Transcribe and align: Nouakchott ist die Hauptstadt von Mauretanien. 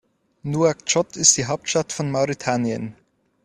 Nouakchott 0.43 1.15
ist 1.15 1.37
die 1.37 1.45
Hauptstadt 1.45 1.93
von 1.93 2.09
Mauretanien. 2.09 2.95